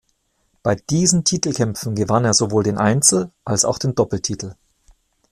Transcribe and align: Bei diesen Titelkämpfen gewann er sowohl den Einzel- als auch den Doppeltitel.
Bei 0.63 0.73
diesen 0.73 1.25
Titelkämpfen 1.25 1.93
gewann 1.93 2.25
er 2.25 2.33
sowohl 2.33 2.63
den 2.63 2.79
Einzel- 2.79 3.29
als 3.45 3.65
auch 3.65 3.77
den 3.77 3.93
Doppeltitel. 3.93 4.55